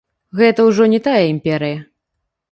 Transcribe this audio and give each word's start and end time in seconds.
Гэта 0.39 0.63
ўжо 0.69 0.87
не 0.93 0.99
тая 1.07 1.21
імперыя. 1.33 1.77